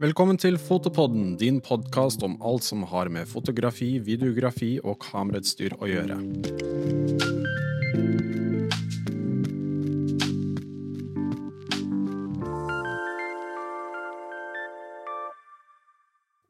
[0.00, 5.88] Velkommen til Fotopodden, din podkast om alt som har med fotografi, videografi og kamerautstyr å
[5.90, 6.18] gjøre.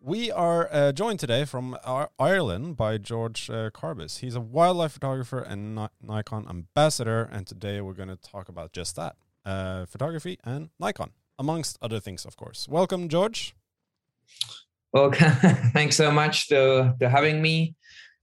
[0.04, 1.74] We are uh, joined today from
[2.18, 4.18] Ireland by George uh, Carbis.
[4.18, 8.94] He's a wildlife photographer and Nikon ambassador, and today we're going to talk about just
[8.96, 12.66] that uh, photography and Nikon, amongst other things, of course.
[12.68, 13.55] Welcome, George.
[14.93, 15.11] Well,
[15.73, 17.74] thanks so much to, to having me.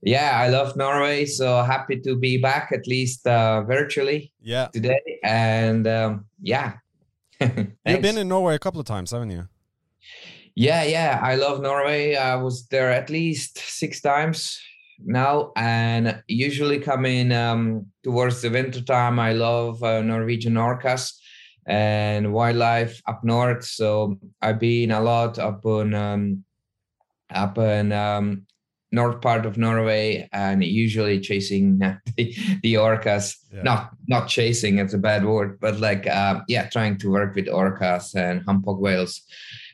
[0.02, 4.68] Yeah, I love Norway, so happy to be back at least uh, virtually Yeah.
[4.74, 5.02] today.
[5.24, 6.74] And um, yeah,
[7.42, 9.48] You've been in Norway a couple of times, haven't you?
[10.56, 11.20] yeah, yeah.
[11.22, 12.16] I love Norway.
[12.16, 14.58] I was there at least six times
[15.04, 19.20] now, and usually coming um, towards the winter time.
[19.20, 21.12] I love uh, Norwegian orcas
[21.66, 23.66] and wildlife up north.
[23.66, 26.44] So I've been a lot up on um,
[27.34, 28.46] up in um,
[28.92, 31.80] north part of Norway, and usually chasing
[32.18, 33.36] the, the orcas.
[33.52, 33.64] Yeah.
[33.64, 37.48] Not not chasing; it's a bad word, but like uh, yeah, trying to work with
[37.48, 39.22] orcas and humpback whales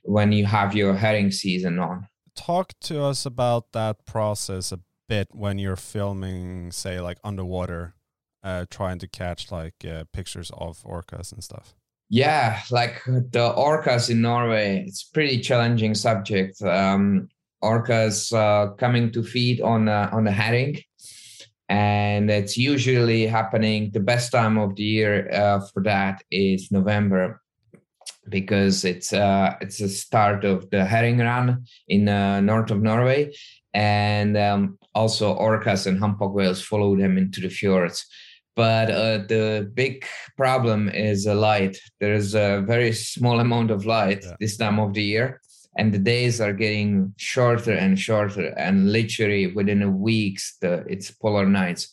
[0.04, 2.08] when you have your herring season on.
[2.36, 7.96] Talk to us about that process a bit when you're filming, say, like underwater,
[8.44, 11.76] uh, trying to catch like uh, pictures of orcas and stuff.
[12.14, 16.62] Yeah, like the orcas in Norway, it's pretty challenging subject.
[16.62, 17.30] Um,
[17.64, 20.81] orcas uh, coming to feed on uh, on the herring,
[21.70, 23.92] and it's usually happening.
[23.94, 27.42] The best time of the year uh, for that is November,
[28.28, 33.34] because it's uh, it's the start of the herring run in uh, north of Norway,
[33.73, 38.06] and um, also orcas and humpback whales follow them into the fjords
[38.56, 40.06] but uh, the big
[40.38, 41.78] problem is uh, light.
[42.00, 44.36] There's a very small amount of light Yeah.
[44.40, 45.42] this time of the year,
[45.78, 48.48] and the days are getting shorter and shorter.
[48.58, 51.88] And literally within a weeks, the it's polar nights.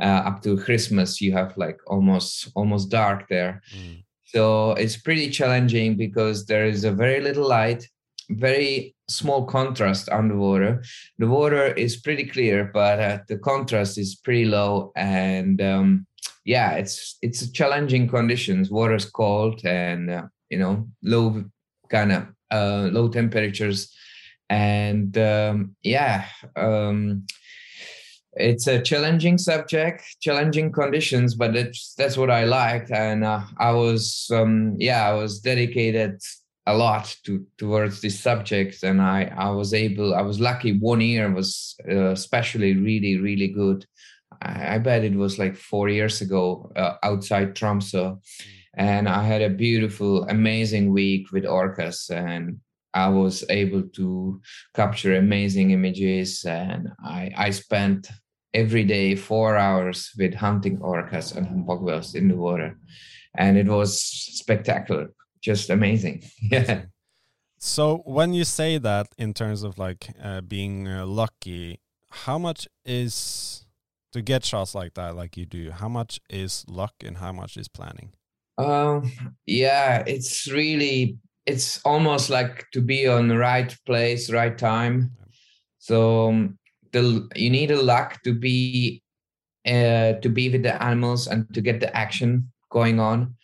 [0.00, 3.62] Uh, up to Christmas, you have like almost almost dark there.
[3.76, 4.02] Mm.
[4.24, 7.86] So it's pretty challenging because there is a very little light,
[8.30, 10.82] very small contrast underwater.
[11.18, 16.06] The water is pretty clear, but uh, the contrast is pretty low, and um,
[16.44, 18.70] yeah, it's it's challenging conditions.
[18.70, 21.44] Water's cold, and uh, you know low
[21.88, 23.94] kind of uh, low temperatures,
[24.48, 26.26] and um, yeah.
[26.56, 27.24] Um,
[28.34, 33.70] it's a challenging subject challenging conditions but it's that's what i liked and uh, i
[33.70, 36.18] was um yeah i was dedicated
[36.66, 41.00] a lot to towards this subject and i i was able i was lucky one
[41.00, 43.84] year was uh, especially really really good
[44.42, 48.18] I, bet it was like four years ago uh, outside tromsø.
[48.74, 52.58] And i had a beautiful amazing week with orcas and
[52.94, 54.40] i was able to
[54.74, 56.44] capture amazing images.
[56.44, 58.10] And i i spent
[58.54, 62.78] every day four hours with hunting orcas and humpback whales in the water.
[63.36, 65.08] And it was spectacular
[65.42, 66.22] just amazing.
[66.40, 66.82] Yeah.
[67.58, 71.78] So when you say that in terms of like uh, being uh, lucky,
[72.10, 73.66] how much is
[74.12, 75.70] to get shots like that, like you do?
[75.70, 78.12] How much is luck and how much is planning?
[78.58, 79.10] um
[79.46, 85.10] yeah it's really it's almost like to be on the right place right time
[85.78, 86.58] so um,
[86.92, 89.02] the you need a luck to be
[89.66, 93.34] uh to be with the animals and to get the action going on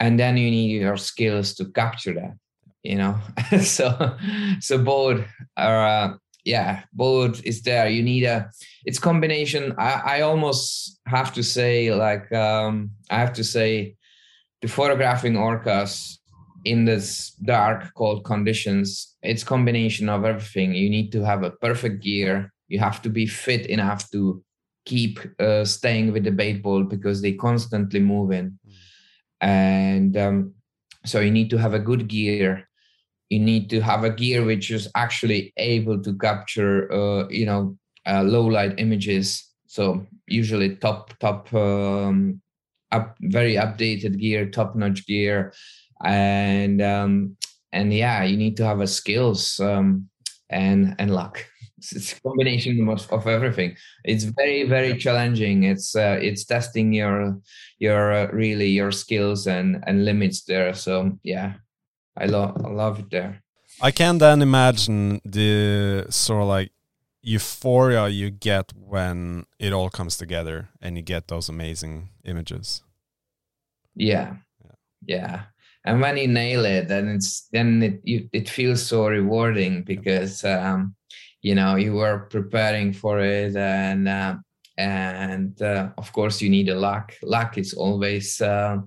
[0.00, 2.34] and then you need your skills to capture that
[2.82, 3.18] you know
[3.62, 4.16] so
[4.60, 5.24] so both
[5.56, 6.14] are uh,
[6.46, 7.88] yeah both is there.
[7.88, 8.50] You need a
[8.86, 9.74] it's combination.
[9.78, 13.96] I i almost have to say like um i have to say
[14.62, 16.16] the photographing orcas
[16.64, 20.72] in this dark cold conditions it's combination of everything.
[20.72, 22.52] You need to have a perfect gear.
[22.68, 24.42] You have to be fit enough to
[24.84, 28.58] keep uh, staying with the bait ball because they constantly moving
[29.40, 30.54] and um,
[31.04, 32.65] so you need to have a good gear
[33.28, 37.76] you need to have a gear which is actually able to capture uh, you know
[38.06, 39.44] uh, low light images.
[39.66, 42.40] So usually top top um,
[42.92, 45.52] up very updated gear top notch gear.
[46.04, 47.36] And um,
[47.72, 50.08] and yeah you need to have a skills um,
[50.50, 51.44] and and luck.
[51.78, 53.76] It's, a combination of, of everything.
[54.04, 55.64] It's very very challenging.
[55.64, 57.38] It's uh, it's testing your
[57.78, 60.72] your uh, really your skills and and limits there.
[60.74, 61.54] So yeah
[62.16, 63.42] i love i love it there.
[63.82, 66.72] I can then imagine the sort of like
[67.22, 72.82] euphoria you get when it all comes together and you get those amazing images.
[73.94, 74.36] yeah.
[74.64, 74.74] Yeah.
[75.06, 75.42] yeah.
[75.84, 80.44] And when you nail it then it's then it you, it feels so rewarding because
[80.44, 80.94] um,
[81.42, 84.36] you know you were preparing for it and uh,
[84.78, 87.12] and uh, of course you need a luck.
[87.22, 88.78] Luck is always uh,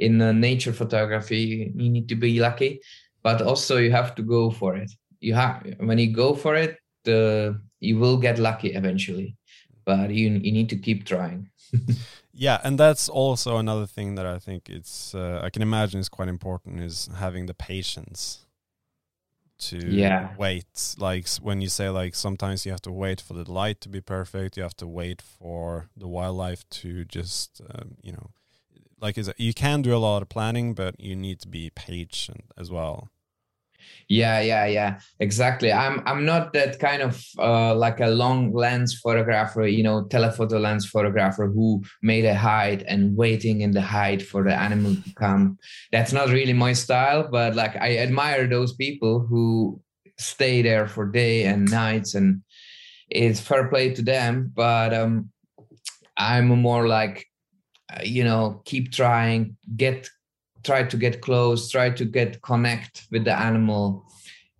[0.00, 2.80] in nature photography you need to be lucky
[3.22, 4.90] but also you have to go for it.
[5.20, 9.36] You have when you go for it the you will get lucky eventually
[9.84, 11.50] but you you need to keep trying.
[12.32, 16.08] Yeah and that's also another thing that i think it's uh, i can imagine is
[16.08, 18.46] quite important is having the patience
[19.60, 20.30] to yeah.
[20.38, 20.94] wait.
[20.98, 24.00] Like when you say like sometimes you have to wait for the light to be
[24.00, 28.30] perfect you have to wait for the wildlife to just um, you know
[29.00, 32.44] like is you can do a lot of planning but you need to be patient
[32.56, 33.10] as well.
[34.08, 35.00] Yeah yeah yeah.
[35.20, 35.72] Exactly.
[35.72, 40.58] I'm i'm not that kind of uh, like a long lens photographer you know telephoto
[40.58, 45.14] lens photographer who made a hide and waiting in the hide for the animal to
[45.14, 45.58] come.
[45.92, 49.80] That's not really my style but like i admire those people who
[50.18, 52.42] stay there for day and nights and
[53.08, 54.52] it's fair play to them.
[54.54, 55.30] But um
[56.16, 57.29] i'm more like
[58.02, 60.08] you know keep trying get
[60.62, 64.04] try to get close, try to get connect with the animal.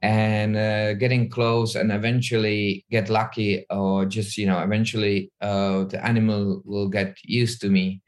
[0.02, 6.02] And uh, getting close and eventually get lucky or just you know eventually uh, the
[6.02, 8.00] animal will get used to me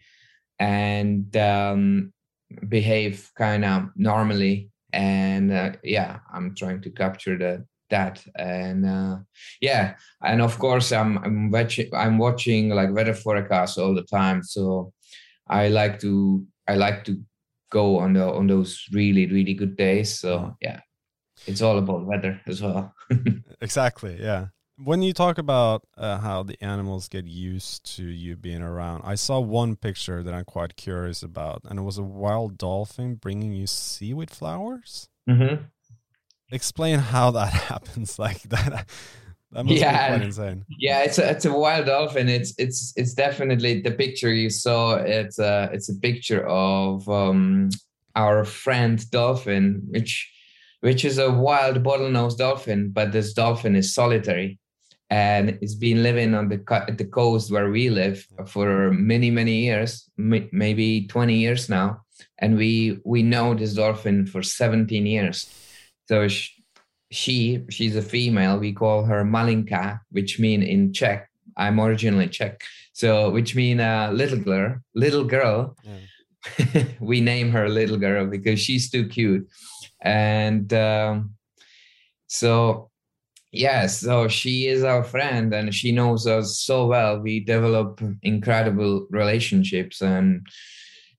[0.58, 2.14] and um,
[2.66, 4.70] behave kind of normally.
[4.94, 8.24] And uh, yeah i'm trying to capture the, that.
[8.36, 9.16] And uh,
[9.60, 14.42] yeah and of course i'm i'm watching i'm watching like weather forecasts all the time.
[14.42, 14.94] So
[15.52, 17.22] i like to i like to
[17.72, 20.19] go on the on those really really good days.
[20.20, 20.81] So yeah,
[21.46, 22.94] it's all about weather as well.
[23.60, 24.19] exactly.
[24.20, 24.49] Yeah.
[24.84, 29.14] When you talk about uh, how the animals get used to you being around, I
[29.14, 33.52] saw one picture that I'm quite curious about, and it was a wild dolphin bringing
[33.52, 35.08] you seaweed flowers.
[35.28, 35.64] Mm-hmm.
[36.50, 38.19] Explain how that happens.
[38.19, 38.88] Like that.
[39.52, 40.64] That must yeah, be quite insane.
[40.78, 42.28] Yeah, it's a it's a wild dolphin.
[42.28, 44.94] It's it's it's definitely the picture you saw.
[44.94, 47.69] It's a it's a picture of um,
[48.16, 50.32] our friend dolphin, which
[50.81, 54.58] which is a wild bottlenose dolphin, but this dolphin is solitary,
[55.10, 56.58] and it's been living on the
[56.96, 62.00] the coast where we live for many many years, maybe twenty years now,
[62.38, 65.46] and we we know this dolphin for seventeen years.
[66.08, 66.26] So.
[66.28, 66.61] She,
[67.12, 72.62] she she's a female we call her malinka which mean in czech i'm originally czech.
[72.92, 75.76] So which mean uh, little girl little girl.
[75.84, 76.84] Yeah.
[77.00, 79.48] we name her little girl because she's too cute.
[80.00, 81.34] And um,
[82.26, 82.90] so
[83.52, 87.20] yeah so she is our friend and she knows us so well.
[87.20, 90.46] We develop incredible relationships and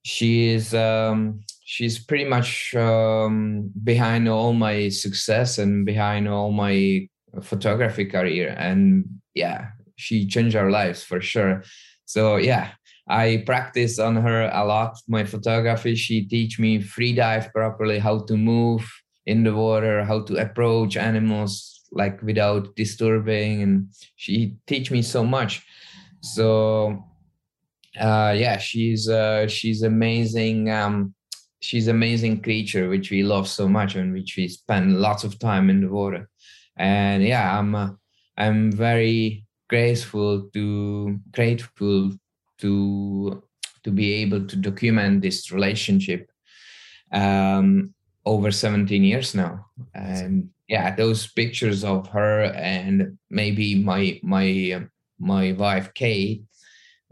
[0.03, 1.39] she is um,
[1.73, 7.07] she's pretty much um, behind all my success and behind all my
[7.41, 8.53] photography career.
[8.59, 11.63] And yeah she changed our lives for sure.
[12.05, 12.71] So yeah
[13.09, 15.95] i practice on her a lot my photography.
[15.95, 18.83] She teach me free dive properly how to move
[19.25, 23.63] in the water how to approach animals like without disturbing.
[23.63, 23.73] And
[24.15, 25.65] she teach me so much.
[26.21, 27.03] So
[27.99, 31.13] uh yeah she's uh she's amazing um
[31.63, 35.69] she's amazing creature which we love so much and which we spend lots of time
[35.69, 36.29] in the water.
[36.75, 37.89] And yeah i'm uh,
[38.37, 42.11] i'm very grateful to grateful
[42.59, 43.43] to
[43.83, 46.31] to be able to document this relationship
[47.11, 47.93] um,
[48.25, 49.65] over 17 years now.
[49.93, 54.87] And yeah those pictures of her and maybe my my
[55.19, 56.43] my wife kate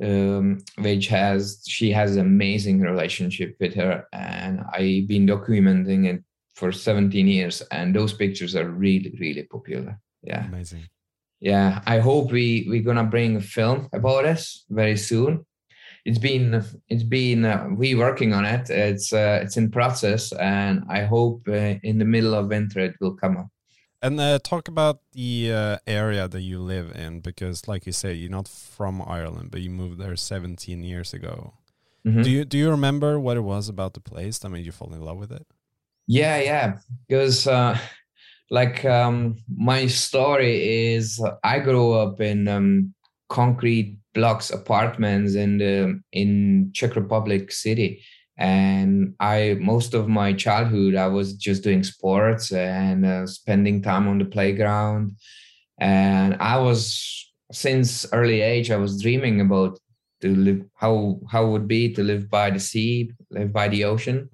[0.01, 6.23] um, which has she has amazing relationship with her and i've been documenting it
[6.55, 9.99] for 17 years and those pictures are really really popular.
[10.21, 10.45] Yeah.
[10.45, 10.83] Amazing.
[11.39, 15.45] Yeah i hope we we're gonna bring a film about us very soon.
[16.03, 18.69] It's been it's been uh, we working on it.
[18.71, 22.95] It's uh, it's in process and i hope uh, in the middle of winter it
[22.99, 23.49] will come up
[24.01, 28.13] and uh, talk about the uh, area that you live in, because, like you say,
[28.13, 31.53] you're not from Ireland, but you moved there 17 years ago.
[32.05, 32.23] Mm -hmm.
[32.23, 34.93] Do you do you remember what it was about the place that made you fall
[34.93, 35.45] in love with it?
[36.07, 36.77] Yeah, yeah,
[37.07, 37.77] because uh,
[38.49, 42.93] like um, my story is I grew up in um,
[43.27, 48.03] concrete blocks apartments in the in Czech Republic city,
[48.41, 54.07] and i most of my childhood i was just doing sports and uh, spending time
[54.07, 55.11] on the playground
[55.79, 59.77] and i was since early age i was dreaming about
[60.21, 63.83] to live how how it would be to live by the sea live by the
[63.83, 64.29] ocean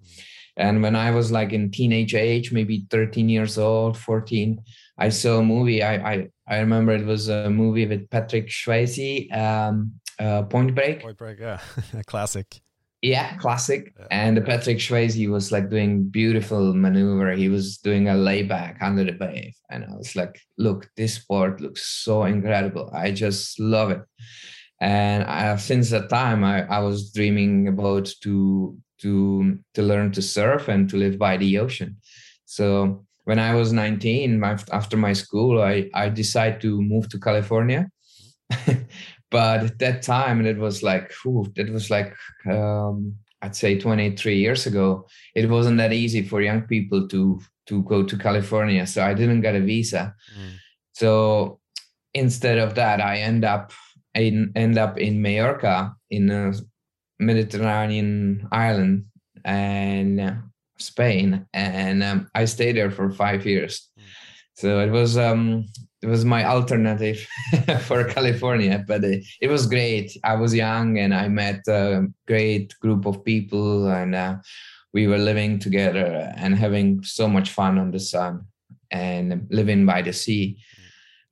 [0.57, 4.59] And when I was like in teenage age, maybe 13 years old, 14,
[4.97, 5.83] I saw a movie.
[5.83, 6.15] I I,
[6.47, 11.01] I remember it was a movie with Patrick Swayze, um, uh, Point Break.
[11.01, 11.59] Point Break, yeah,
[11.93, 12.61] a classic.
[13.01, 13.93] Yeah, classic.
[13.99, 14.07] Yeah.
[14.09, 17.31] And Patrick Swayze was like doing beautiful maneuver.
[17.33, 21.61] He was doing a layback under the wave, and I was like, "Look, this sport
[21.61, 22.89] looks so incredible.
[22.93, 24.01] I just love it."
[24.81, 30.21] And I, since that time, I, I was dreaming about to to to learn to
[30.21, 31.97] surf and to live by the ocean.
[32.45, 37.89] So when I was 19, after my school, I I decided to move to California.
[39.29, 42.15] but at that time and it was like whew, that was like
[42.49, 45.05] um, i'd say 23 years ago
[45.35, 49.41] it wasn't that easy for young people to to go to california so i didn't
[49.41, 50.53] get a visa mm.
[50.93, 51.59] so
[52.13, 53.71] instead of that i end up
[54.17, 56.53] in end up in Majorca in a
[57.19, 59.05] Mediterranean island
[59.45, 60.41] and
[60.77, 64.03] Spain and um, I stayed there for 5 years mm.
[64.53, 65.65] so it was um
[66.07, 67.27] it was my alternative
[67.81, 70.17] for California, but it, it, was great.
[70.23, 74.37] I was young and I met a great group of people, and uh,
[74.93, 78.45] we were living together and having so much fun on the sun
[78.89, 80.57] and living by the sea.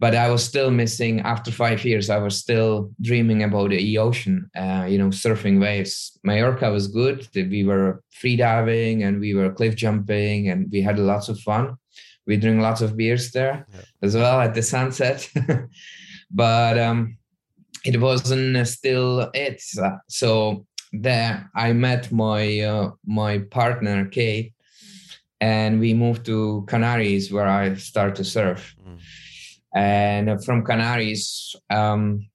[0.01, 1.21] But I was still missing.
[1.21, 4.51] After five years, I was still dreaming about the ocean.
[4.53, 6.19] Uh, you know, surfing waves.
[6.25, 7.29] Mallorca was good.
[7.33, 11.77] We were free diving and we were cliff jumping, and we had lots of fun
[12.25, 13.81] we drink lots of beers there yeah.
[14.01, 15.29] as well at the sunset
[16.31, 17.17] but um,
[17.83, 19.61] it wasn't still it
[20.07, 24.53] so there i met my uh, my partner kate
[25.41, 28.97] and we moved to canaries where i started to surf mm.
[29.73, 32.25] and from canaries um,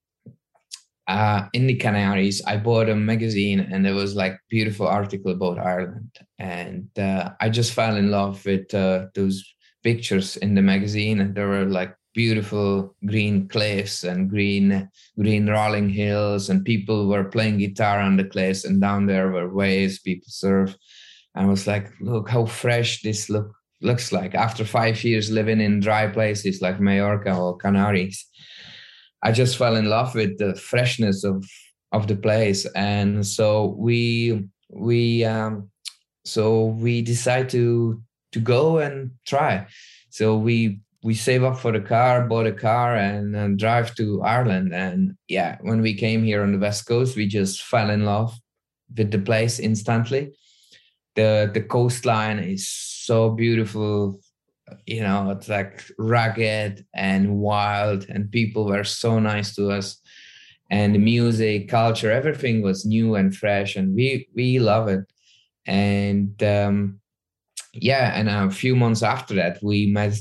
[1.11, 5.59] uh, in the Canaries, I bought a magazine and there was like beautiful article about
[5.59, 9.43] Ireland, and uh, I just fell in love with uh, those
[9.83, 15.89] pictures in the magazine and there were like beautiful green cliffs and green green rolling
[15.89, 20.27] hills and people were playing guitar on the cliffs and down there were waves people
[20.29, 20.75] surf
[21.37, 25.81] i was like look how fresh this look looks like after five years living in
[25.81, 28.27] dry places like Mallorca or Canaries.
[29.23, 31.45] I just fell in love with the freshness of
[31.93, 35.71] of the place, and so we we um,
[36.25, 38.01] so we decide to
[38.33, 39.67] to go and try.
[40.11, 44.23] So we we save up for the car, bought a car, and, and drive to
[44.23, 44.75] Ireland.
[44.75, 48.39] And yeah, when we came here on the west coast, we just fell in love
[48.97, 50.35] with the place instantly.
[51.17, 54.21] the The coastline is so beautiful.
[54.87, 60.01] You know, it's like rugged and wild, and people were so nice to us.
[60.71, 65.01] And the music, culture, everything was new and fresh, and we we love it.
[65.67, 67.00] And um,
[67.73, 70.15] yeah, and a few months after that, we met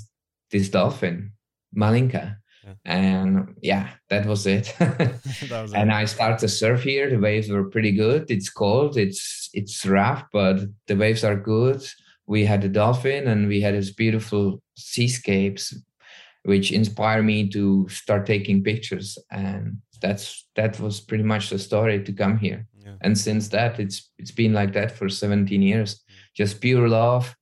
[0.51, 1.31] this dolphin,
[1.75, 2.35] Malinka.
[2.63, 2.73] Yeah.
[2.85, 4.75] And yeah, that was it.
[4.79, 5.19] that
[5.61, 5.93] was and it.
[5.93, 7.09] I started to surf here.
[7.09, 8.29] The waves were pretty good.
[8.29, 8.97] It's cold.
[8.97, 11.81] It's it's rough, but the waves are good.
[12.27, 15.73] We had a dolphin, and we had these beautiful seascapes,
[16.43, 19.17] which inspired me to start taking pictures.
[19.31, 22.67] And that's that was pretty much the story to come here.
[22.77, 22.95] Yeah.
[23.01, 25.95] And since that, it's it's been like that for 17 years.
[25.95, 26.13] Mm.
[26.35, 27.35] Just pure love,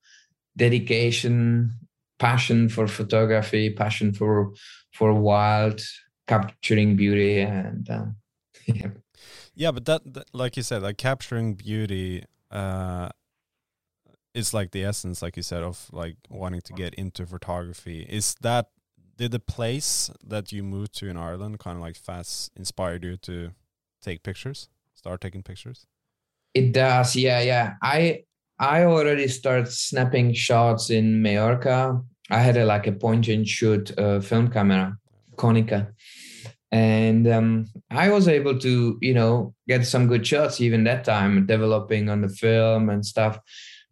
[0.57, 1.71] dedication,
[2.19, 4.53] passion for photography, passion for
[4.93, 5.81] for wild
[6.27, 8.05] capturing beauty, and uh,
[8.65, 8.89] yeah.
[9.55, 13.09] Yeah, but that, that, like you said, like capturing beauty, uh,
[14.37, 18.05] is like the essence, like you said, of like wanting to get into photography.
[18.07, 18.67] Is that
[19.17, 23.17] did the place that you moved to in Ireland kind of like fast inspired you
[23.17, 23.51] to
[24.01, 25.87] take pictures, start taking pictures?
[26.53, 27.73] It does, yeah, yeah.
[27.81, 28.25] I
[28.59, 32.01] I already started snapping shots in Majorca.
[32.29, 34.97] I had a, like a point and shoot uh, film camera,
[35.35, 35.93] Konica,
[36.71, 41.45] and um, I was able to, you know, get some good shots even that time,
[41.45, 43.39] developing on the film and stuff.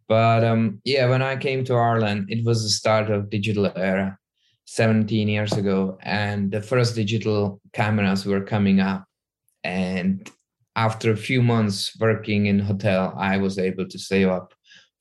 [0.08, 4.18] But um, yeah, when I came to Ireland, it was the start of digital era,
[4.66, 9.04] 17 years ago, and the first digital cameras were coming up,
[9.62, 10.28] and
[10.74, 14.52] after a few months working in hotel, I was able to save up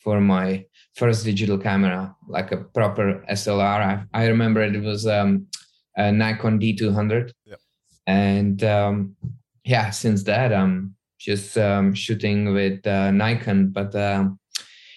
[0.06, 3.82] for my first digital camera, like a proper SLR.
[3.82, 5.48] I, I remember it was um,
[5.98, 7.32] a Nikon D200.
[7.46, 7.60] Yep.
[8.06, 9.16] And um,
[9.64, 13.72] yeah, since that, I'm just um, shooting with uh, Nikon.
[13.72, 14.40] But um,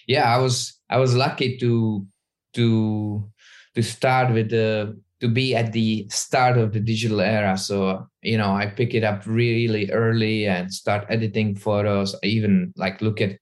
[0.07, 2.05] yeah, I was I was lucky to
[2.53, 3.27] to
[3.73, 7.57] to start with the to be at the start of the digital era.
[7.57, 12.15] So you know, I pick it up really early and start editing photos.
[12.23, 13.39] I even like look at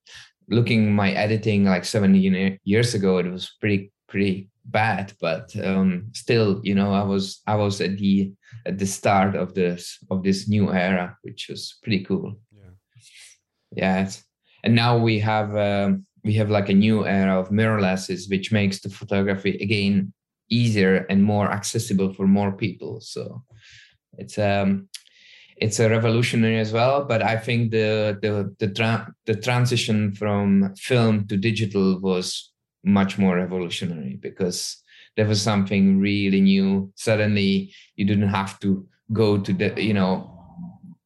[0.50, 2.16] looking my editing like seven
[2.64, 5.14] years ago, it was pretty pretty bad.
[5.20, 8.32] But um, still, you know, I was I was at the
[8.66, 12.40] at the start of this of this new era, which was pretty cool.
[12.52, 12.72] Yeah,
[13.76, 14.10] yeah.
[14.64, 18.82] and now we have um, we have like a new era of mirrorlesses, which makes
[18.82, 20.14] the photography again
[20.50, 23.02] easier and more accessible for more people.
[23.02, 23.44] So
[24.18, 24.90] it's um
[25.58, 27.06] it's a revolutionary as well.
[27.06, 32.52] But I think the the the tra- the transition from film to digital was
[32.84, 34.78] much more revolutionary because
[35.16, 36.92] there was something really new.
[36.96, 40.34] Suddenly, you didn't have to go to the you know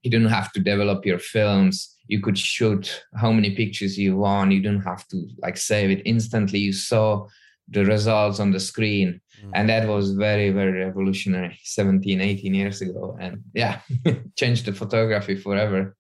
[0.04, 4.52] you didn't have to develop your films you could shoot how many pictures you want
[4.52, 7.26] you didn't have to like save it instantly you saw
[7.72, 9.22] the results on the screen.
[9.44, 9.52] Mm.
[9.56, 13.18] and that was very very revolutionary 17 18 years ago.
[13.20, 13.80] And yeah
[14.36, 15.96] changed the photography forever.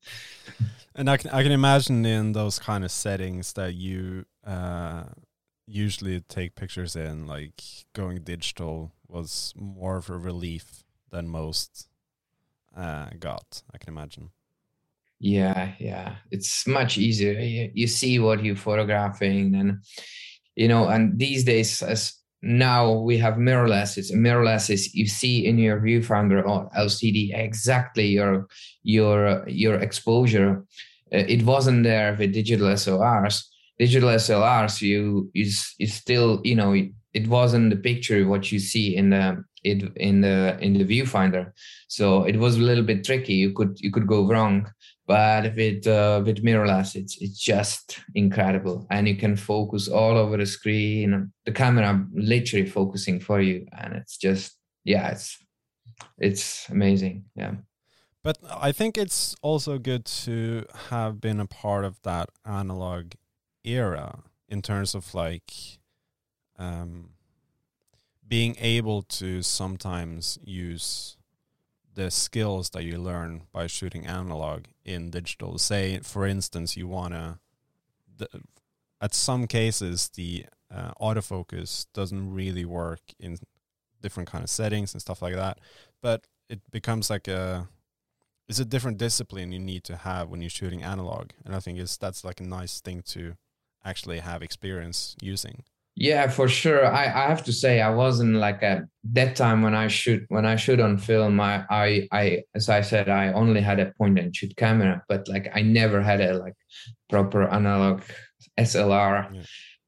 [0.93, 5.03] And I can, I can imagine in those kind of settings that you uh,
[5.65, 7.63] usually take pictures in like
[7.93, 11.87] going digital was more of a relief than most
[12.75, 14.29] uh, got i can imagine.
[15.19, 16.15] Yeah yeah.
[16.31, 17.33] It's much easier.
[17.33, 19.83] You, you see what you're photographing and
[20.55, 25.79] you know and these days as now we have mirrorlesses mirrorlesses you see in your
[25.79, 28.47] viewfinder or lcd exactly your
[28.83, 30.65] your your exposure.
[31.13, 33.43] Uh, it wasn't there with digital slrs
[33.77, 36.73] digital slrs you is is still you know
[37.13, 41.51] it wasn't the picture what you see in the it in the in the viewfinder.
[41.87, 43.33] So it was a little bit tricky.
[43.33, 44.71] You could you could go wrong
[45.07, 48.87] but with uh, with mirrorless it's it's just incredible.
[48.89, 51.31] And you can focus all over the screen.
[51.45, 55.37] The camera literally focusing for you and it's just yeah it's
[56.17, 57.55] it's amazing yeah.
[58.23, 63.13] But i think it's also good to have been a part of that analog
[63.63, 65.51] era in terms of like
[66.59, 67.11] um
[68.27, 71.17] being able to sometimes use
[72.01, 75.57] the skills that you learn by shooting analog in digital.
[75.57, 77.39] Say, for instance, you want to,
[78.99, 83.37] at some cases, the uh, autofocus doesn't really work in
[84.01, 85.59] different kind of settings and stuff like that.
[86.01, 87.67] But it becomes like a,
[88.47, 91.31] it's a different discipline you need to have when you're shooting analog.
[91.45, 93.35] And I think it's that's like a nice thing to
[93.85, 95.63] actually have experience using.
[96.01, 96.83] Yeah, for sure.
[96.83, 100.47] I, I have to say I wasn't like at that time when I shoot when
[100.47, 101.39] I shoot on film.
[101.39, 105.27] I, I I as I said I only had a point and shoot camera, but
[105.27, 106.55] like I never had a like
[107.07, 108.01] proper analog
[108.59, 109.43] SLR, yeah.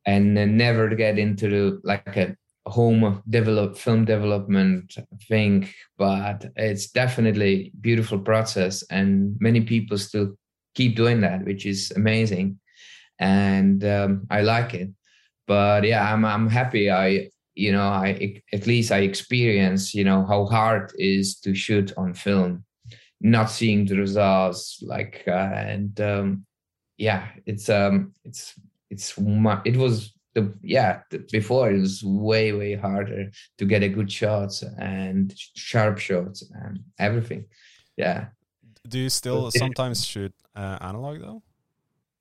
[0.05, 4.95] and never get into the like a home develop film development
[5.27, 5.67] thing.
[5.97, 10.37] But it's definitely beautiful process, and many people still
[10.75, 12.59] keep doing that, which is amazing,
[13.17, 14.91] and um, I like it
[15.47, 20.25] but yeah i'm i'm happy i you know i at least i experience you know
[20.25, 22.63] how hard it is to shoot on film.
[23.21, 26.45] Not seeing the results like uh, and um
[26.97, 28.53] yeah it's um it's
[28.89, 33.87] it's it was the yeah the, before it was way way harder to get a
[33.87, 37.45] good shots and sharp shots and everything.
[37.95, 38.27] Yeah.
[38.87, 41.43] Do you still sometimes shoot uh, analog though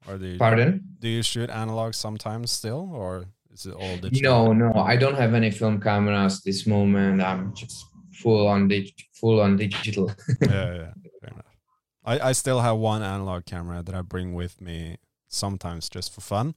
[0.07, 0.83] do you, Pardon?
[0.99, 4.55] Do you shoot analog sometimes still, or is it all digital?
[4.55, 7.23] No, no, I don't have any film cameras this moment.
[7.23, 10.11] I'm just full on dig- full on digital.
[10.41, 11.57] yeah, yeah, fair enough.
[12.05, 16.21] I, I still have one analog camera that I bring with me sometimes just for
[16.21, 16.55] fun.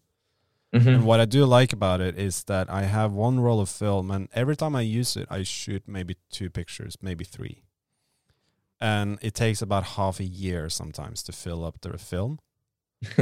[0.73, 0.89] Mm-hmm.
[0.89, 4.11] And what I do like about it is that I have one roll of film,
[4.11, 7.63] and every time I use it, I shoot maybe two pictures, maybe three.
[8.81, 12.39] And it takes about half a year sometimes to fill up the film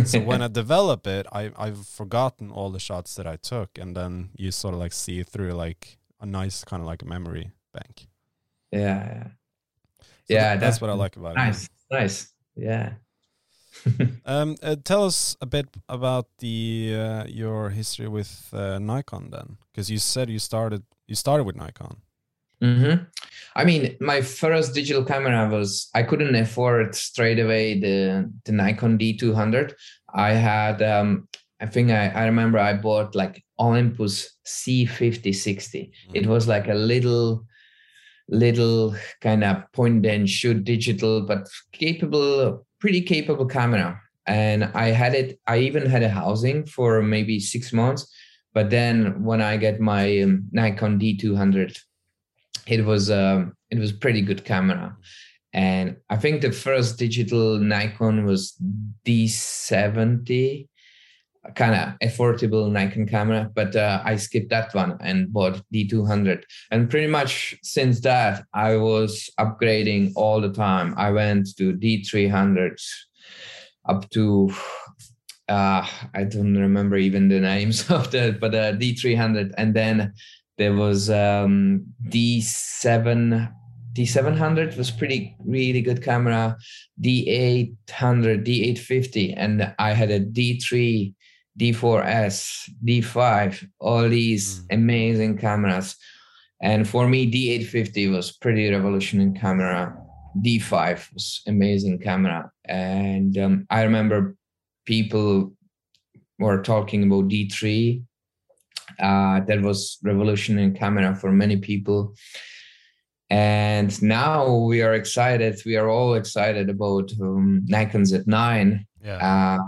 [0.05, 3.95] so when I develop it, I I've forgotten all the shots that I took, and
[3.95, 7.51] then you sort of like see through like a nice kind of like a memory
[7.73, 8.07] bank.
[8.71, 10.55] Yeah, yeah, so yeah.
[10.57, 11.69] that's what I like about nice, it.
[11.91, 12.33] Nice, nice.
[12.55, 12.93] Yeah.
[14.25, 19.57] um, uh, tell us a bit about the uh, your history with uh, Nikon then,
[19.71, 22.02] because you said you started you started with Nikon.
[22.63, 23.03] Mm-hmm.
[23.55, 28.97] I mean, my first digital camera was I couldn't afford straight away the the Nikon
[28.97, 29.73] D200.
[30.15, 31.27] I had um,
[31.61, 35.25] I think I, I remember I bought like Olympus C5060.
[35.25, 36.15] Mm-hmm.
[36.15, 37.45] It was like a little
[38.29, 43.99] little kind of point and shoot digital, but capable, pretty capable camera.
[44.25, 45.39] And I had it.
[45.47, 48.09] I even had a housing for maybe six months.
[48.53, 51.77] But then when I get my um, Nikon D200
[52.67, 54.95] it was um, it was pretty good camera
[55.53, 58.57] and i think the first digital nikon was
[59.05, 60.67] d70
[61.55, 66.43] kind of affordable Nikon camera, but uh, I skipped that one and bought D200.
[66.71, 70.93] And pretty much since that, I was upgrading all the time.
[70.97, 72.81] I went to D300
[73.89, 74.53] up to
[75.49, 80.13] uh, I don't remember even the names of the, but uh, D300, and then
[80.57, 83.51] there was um, D7
[83.93, 86.57] D700 was pretty really good camera,
[87.01, 87.77] D800,
[88.43, 91.13] D850, and I had a D3,
[91.59, 94.65] D4S, D5, all these mm.
[94.71, 95.95] amazing cameras.
[96.61, 99.95] And for me, D850 was pretty revolutionary camera.
[100.43, 104.35] D5 was amazing camera, and um, I remember
[104.85, 105.53] people
[106.39, 108.03] were talking about D3.
[108.99, 112.15] Uh, that was revolutionary camera for many people
[113.33, 115.59] and now we are excited.
[115.65, 119.57] We are all excited about um, Nikon Z9, yeah.
[119.57, 119.63] uh,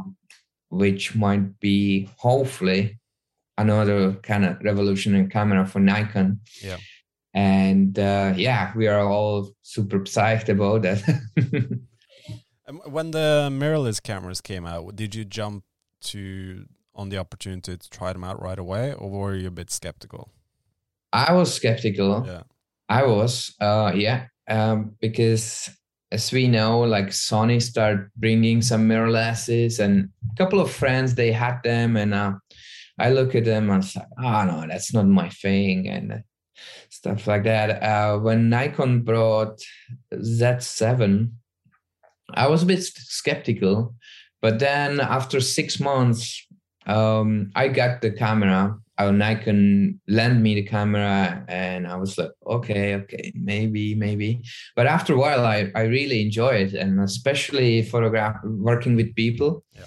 [0.69, 2.99] which might be hopefully
[3.57, 6.41] another kind of revolutionary camera for Nikon.
[6.61, 6.77] Yeah.
[7.33, 11.01] And uh, yeah, we are all super psyched about that.
[12.67, 15.65] Um, when the mirrorless cameras came out, did you jump
[16.05, 19.69] to on the opportunity to try them out right away, or were you a bit
[19.69, 20.31] skeptical?
[21.13, 22.23] I was skeptical.
[22.25, 22.43] Yeah
[22.89, 25.69] I was, uh, yeah, um, because
[26.11, 31.31] as we know, like Sony started bringing some mirrorlesses, and a couple of friends they
[31.31, 32.33] had them, and uh,
[32.99, 36.23] I look at them and say, "Oh no, that's not my thing," and
[36.89, 37.81] stuff like that.
[37.81, 39.59] Uh, when Nikon brought
[40.13, 41.31] Z7,
[42.35, 43.95] I was a bit skeptical,
[44.41, 46.44] but then after six months,
[46.85, 52.31] um, I got the camera our Nikon lend me the camera and I was like,
[52.47, 54.41] okay, okay, maybe, maybe.
[54.75, 59.63] But after a while, I, I really enjoy it and especially photograph working with people
[59.73, 59.85] yeah.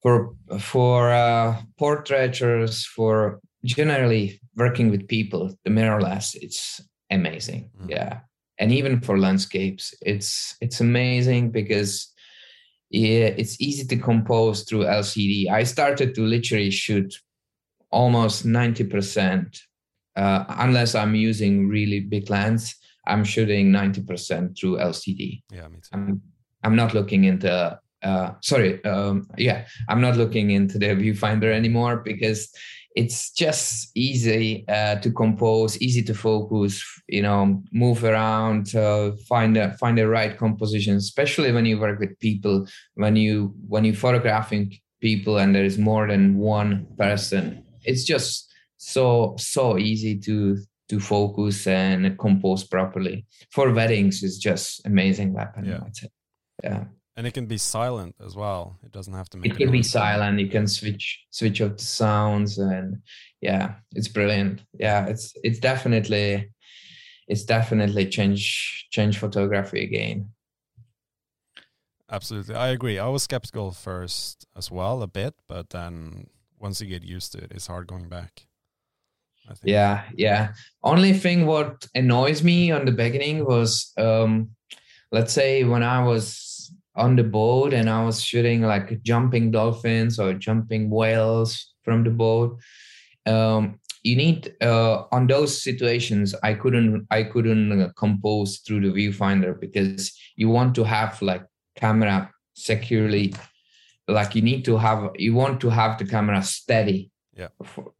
[0.00, 7.70] for for uh, portraitures, for generally working with people, the mirrorless, it's amazing.
[7.82, 7.90] Mm.
[7.90, 8.20] Yeah.
[8.58, 12.13] And even for landscapes, it's it's amazing because
[12.90, 15.50] it's easy to compose through LCD.
[15.50, 17.14] I started to literally shoot
[17.90, 19.58] almost 90%,
[20.16, 22.74] uh, unless I'm using really big lens,
[23.06, 25.42] I'm shooting 90% through LCD.
[25.52, 25.90] Yeah, me too.
[25.92, 26.22] I'm,
[26.62, 31.98] I'm not looking into, uh, sorry, um, yeah, I'm not looking into the viewfinder anymore
[31.98, 32.52] because
[32.94, 39.56] it's just easy uh, to compose, easy to focus, you know, move around, uh, find
[39.56, 43.94] a, find the right composition, especially when you work with people, when you when you
[43.94, 47.64] photographing people and there is more than one person.
[47.82, 53.26] It's just so so easy to to focus and compose properly.
[53.50, 55.80] For weddings is just amazing weapon yeah.
[56.62, 56.84] yeah
[57.16, 58.78] and it can be silent as well.
[58.84, 60.40] It doesn't have to make it can be silent.
[60.40, 62.98] You can switch switch off the sounds and
[63.40, 64.62] yeah it's brilliant.
[64.78, 66.50] Yeah it's it's definitely
[67.28, 70.30] it's definitely change change photography again.
[72.10, 72.54] Absolutely.
[72.54, 72.98] I agree.
[72.98, 77.38] I was skeptical first as well a bit but then once you get used to
[77.38, 78.46] it, it's hard going back.
[79.62, 80.52] Yeah, yeah.
[80.82, 84.50] Only thing what annoys me on the beginning was, um,
[85.12, 86.53] let's say when I was
[86.96, 92.10] on the boat and I was shooting like jumping dolphins or jumping whales from the
[92.10, 92.58] boat.
[93.26, 99.58] Um, you need uh, on those situations i couldn't i couldn't compose through the viewfinder
[99.58, 101.42] because you want to have like
[101.74, 103.34] camera securely.
[104.06, 107.10] Like you need to have you want to have the camera steady.
[107.36, 107.48] Yeah.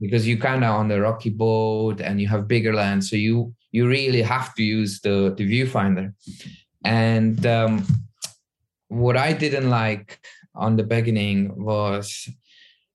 [0.01, 3.53] Because you kind of on the rocky boat and you have bigger lens so you
[3.73, 6.15] you really have to use the the viewfinder.
[6.85, 7.87] And um,
[8.89, 10.21] what i didn't like
[10.55, 12.29] on the beginning was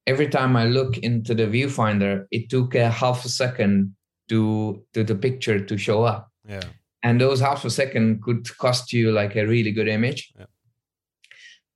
[0.08, 3.96] every time i look into the viewfinder it took a half a second
[4.30, 6.32] to to the picture to show up.
[6.48, 6.64] Yeah.
[7.04, 10.32] And those half a second could cost you like a really good image.
[10.38, 10.46] Yeah.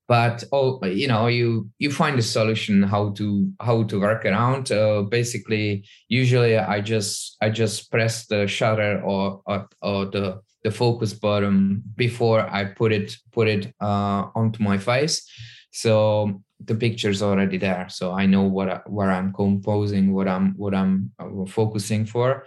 [0.07, 4.71] But oh you know you you find a solution how to how to work around.
[4.71, 10.71] Uh, basically usually i just i just press the shutter or or, or the the
[10.71, 15.29] focus button before i put it put it uh, onto my face
[15.71, 20.73] so the picture's already there so i know what where i'm composing what i'm what
[20.73, 22.45] i'm uh, focusing for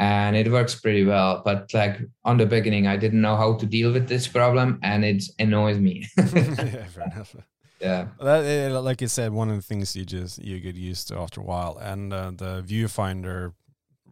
[0.00, 1.42] and it works pretty well.
[1.44, 5.04] But like on the beginning, I didn't know how to deal with this problem, and
[5.04, 6.08] it annoys me.
[6.16, 6.24] yeah,
[6.86, 7.36] fair enough.
[7.82, 11.08] Yeah, that, eh, like you said, one of the things you just you get used
[11.08, 13.54] to after a while, and uh, the viewfinder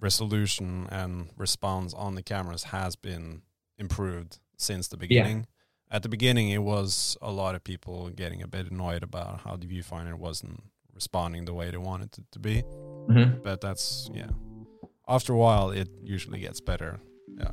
[0.01, 3.43] resolution and response on the cameras has been
[3.79, 5.39] improved since the beginning.
[5.39, 5.97] Yeah.
[5.97, 9.57] At the beginning, it was a lot of people getting a bit annoyed about how
[9.57, 10.63] the viewfinder wasn't
[10.95, 12.63] responding the way they wanted it to, be.
[13.09, 13.43] Mhm.
[13.43, 14.31] But that's yeah.
[15.07, 17.01] After a while, it usually gets better.
[17.39, 17.53] Yeah.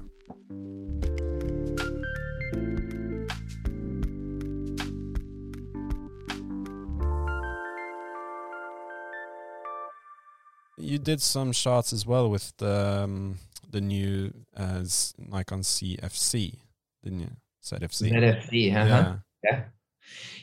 [10.86, 14.84] You did some shots as well with the um, the new uh,
[15.17, 16.56] Nikon CFC,
[17.04, 17.32] didn't you?
[17.63, 18.12] ZFC.
[18.12, 18.88] ZFC, uh-huh.
[18.88, 19.15] Yeah.
[19.43, 19.63] yeah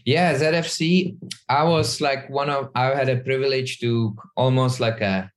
[0.04, 1.16] yeah zfc
[1.48, 5.30] i was like one of i had a privilege to almost like a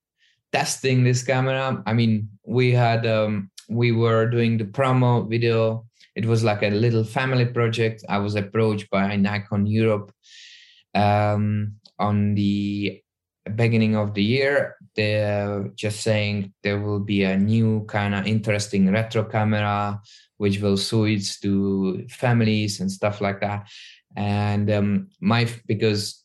[0.51, 6.25] testing this camera i mean we had um we were doing the promo video it
[6.25, 10.11] was like a little family project i was approached by nikon europe
[10.95, 13.01] um on the
[13.55, 18.91] beginning of the year they're just saying there will be a new kind of interesting
[18.91, 19.99] retro camera
[20.37, 23.67] which will suit to families and stuff like that.
[24.15, 26.21] And um, my because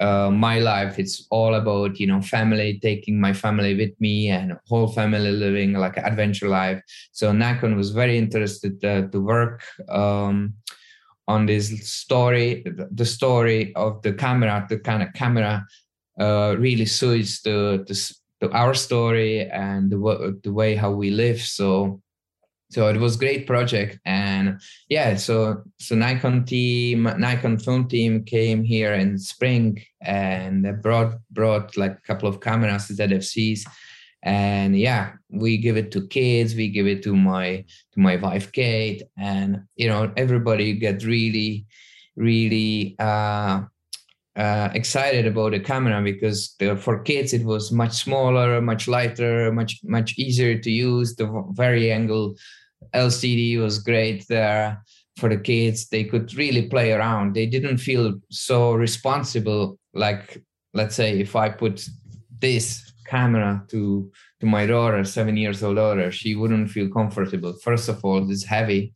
[0.00, 4.56] uh, my life it's all about you know family taking my family with me and
[4.68, 6.82] whole family living like adventure life.
[7.12, 10.54] So nikon was very interested uh, to work um,
[11.26, 15.64] on this story the story of the camera the kind of camera
[16.18, 21.40] uh, really suits the, the, the our story and the, the way how we live.
[21.40, 22.00] So
[22.74, 24.00] so it was great project.
[24.04, 31.14] And yeah so so nikon team nikon film team came here in spring and brought
[31.30, 33.60] brought like a couple of cameras zfcs
[34.24, 38.50] and yeah we give it to kids we give it to my to my wife
[38.50, 39.02] kate.
[39.16, 41.66] And you know everybody get really
[42.16, 43.62] really uh
[44.36, 49.52] uh, excited about the camera because the, for kids it was much smaller, much lighter,
[49.52, 51.14] much much easier to use.
[51.14, 52.34] The vari-angle
[52.92, 54.82] LCD was great there
[55.18, 55.88] for the kids.
[55.88, 57.34] They could really play around.
[57.34, 59.78] They didn't feel so responsible.
[59.94, 60.42] Like
[60.72, 61.86] let's say if I put
[62.40, 67.52] this camera to to my daughter, seven years old daughter, she wouldn't feel comfortable.
[67.62, 68.94] First of all, it's heavy,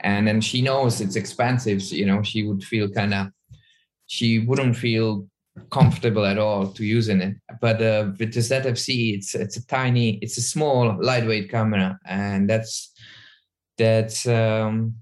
[0.00, 1.82] and then she knows it's expensive.
[1.82, 3.28] So, you know, she would feel kind of
[4.06, 5.26] she wouldn't feel
[5.70, 7.36] comfortable at all to using it.
[7.60, 12.48] But uh, with the ZFC, it's it's a tiny, it's a small, lightweight camera, and
[12.48, 12.92] that's
[13.78, 14.96] that's um,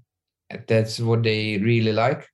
[0.67, 2.27] that's what they really like.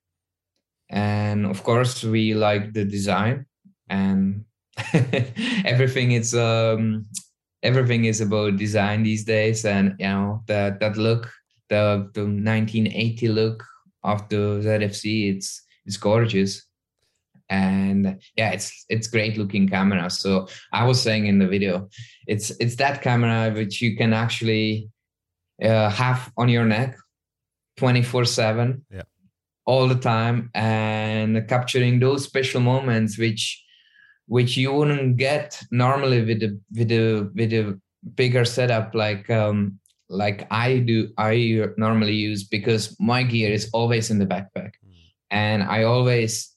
[0.90, 3.46] And of course, we like the design,
[3.88, 4.44] and
[5.64, 7.06] everything is um,
[7.62, 11.30] everything is about design these days, and you know that that look,
[11.68, 13.64] the the 1980 look
[14.04, 16.66] of the ZFC, it's it's gorgeous.
[17.48, 20.08] And yeah it's it's great looking camera.
[20.10, 21.88] So i was saying in the video
[22.26, 24.88] it's it's that camera which you can actually
[25.62, 26.96] uh, have on your neck
[27.76, 29.02] 24 7 Yeah.
[29.66, 33.62] all the time and capturing those special moments which
[34.26, 37.78] which you wouldn't get normally with a with a with a
[38.14, 41.34] bigger setup like um like i do i
[41.76, 44.72] normally use because my gear is always in the backpack
[45.32, 46.54] and I always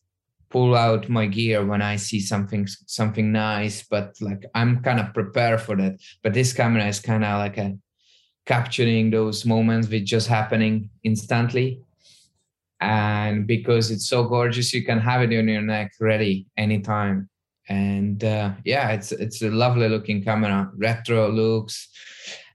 [0.49, 5.13] pull out my gear when I see something something nice, but like I'm kind of
[5.13, 5.99] prepared for that.
[6.21, 7.77] But this camera is kind of like a
[8.45, 11.81] capturing those moments which just happening instantly.
[12.81, 17.29] And because it's so gorgeous, you can have it on your neck ready anytime.
[17.67, 21.89] And uh, yeah, it's it's a lovely looking camera, retro looks,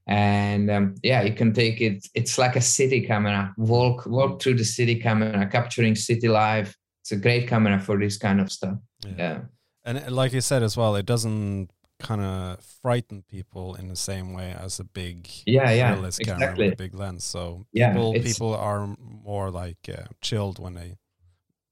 [0.07, 3.53] and um, yeah you can take it it's like a city camera.
[3.57, 6.77] Walk walk through the city camera capturing city life.
[7.03, 8.77] It's a great camera for this kind of stuff.
[9.19, 9.41] Yeah,
[9.85, 13.97] And uh, like you said as well, it doesn't kind of frighten people in the
[13.97, 16.67] same way as a big yeah yeah, mirrorless camera exactly.
[16.67, 17.25] with a big lens.
[17.25, 20.97] So Yeah, people people are more like uh, chilled when they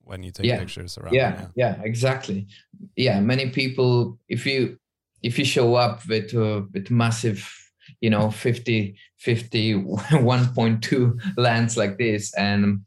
[0.05, 1.15] when you take Yeah, pictures around.
[1.15, 2.47] yeah them, yeah exactly.
[2.97, 4.79] Yeah many people if you
[5.23, 7.41] if you show up with uh, with massive
[8.01, 12.81] you know 50 50 1.2 lens like this and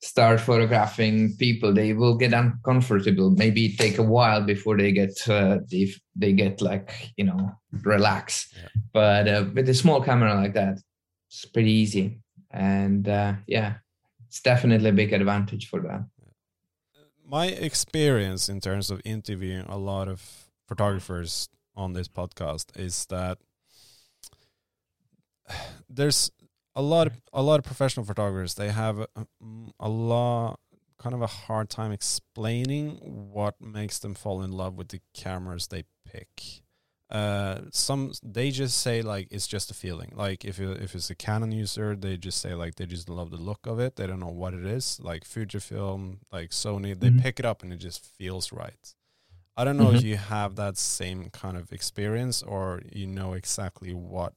[0.00, 3.30] start photographing people they will get uncomfortable.
[3.30, 8.52] Maybe take a while before they get uh, they, they get like you know relax.
[8.54, 8.68] Yeah.
[8.92, 10.78] but uh, with a small camera like that
[11.28, 12.20] it's pretty easy.
[12.50, 13.74] And uh, yeah
[14.26, 16.04] it's definitely a big advantage for that
[17.28, 23.38] my experience in terms of interviewing a lot of photographers on this podcast is that
[25.88, 26.30] there's
[26.74, 28.54] a lot of a lot of professional photographers.
[28.54, 29.26] They have a,
[29.80, 30.60] a lot
[30.98, 32.96] kind of a hard time explaining
[33.32, 36.62] what makes them fall in love with the cameras they pick.
[37.10, 40.12] Uh some they just say like it's just a feeling.
[40.14, 43.30] Like if you if it's a canon user they just say like they just love
[43.30, 43.96] the look of it.
[43.96, 45.00] They don't know what it is.
[45.02, 47.22] Like fujifilm like sony they Mhm.
[47.22, 48.94] pick it up and it just feels right.
[49.56, 50.04] I don't know if Mhm.
[50.04, 54.34] you have that same kind of experience or you know exactly what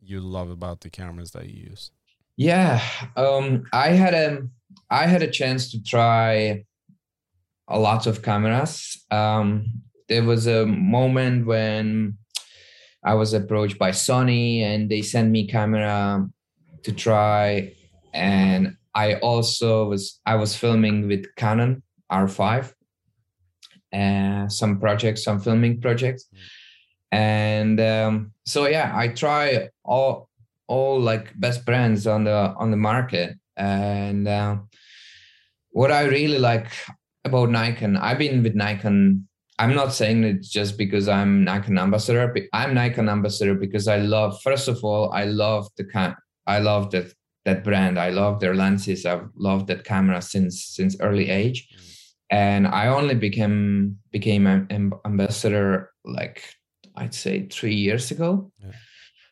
[0.00, 1.90] you love about the cameras that you use.
[2.36, 2.80] Yeah,
[3.16, 4.42] um, I had a
[4.90, 6.64] I had a chance to try
[7.68, 9.04] a lot of cameras.
[9.10, 12.16] Um, there was a moment when
[13.04, 16.26] I was approached by Sony and they sent me camera
[16.84, 17.74] to try,
[18.14, 22.72] and I also was I was filming with Canon R5,
[23.92, 26.28] and some projects, some filming projects,
[27.12, 30.28] and um, so yeah, I try all
[30.66, 33.38] all like best brands on the on the market.
[33.56, 34.56] And uh,
[35.70, 36.72] what i really like
[37.24, 42.34] about nikon i've been with nikon i'm not saying it just because i'm nikon ambassador
[42.52, 46.16] i'm nikon ambassador because i love first of all i love the cam
[46.46, 47.12] i love that
[47.48, 47.98] that brand.
[47.98, 49.06] I love their lenses.
[49.06, 51.66] I've loved that camera since since early age.
[52.30, 56.42] And i only became became an amb- ambassador like
[56.98, 58.50] i'd say three years ago.
[58.60, 58.72] Yeah.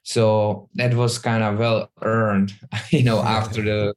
[0.02, 2.52] so that was kind of well earned
[2.90, 3.94] you know after the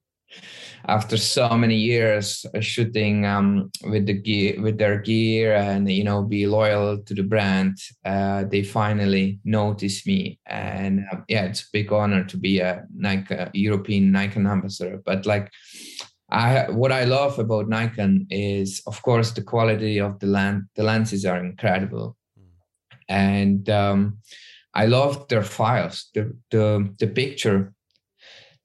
[0.87, 6.03] after so many years uh, shooting um, with the gear with their gear and you
[6.03, 10.39] know be loyal to the brand uh, they finally noticed me.
[10.45, 15.01] And uh, yeah it's a big honor to be a Nike European Nikon ambassador.
[15.05, 15.51] But like
[16.31, 20.83] I what I love about Nikon is of course the quality of the lens the
[20.83, 22.15] lenses are incredible
[23.09, 24.19] and um,
[24.73, 27.73] I love their files the the the picture